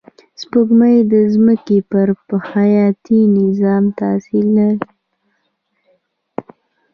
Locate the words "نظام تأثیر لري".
3.39-4.79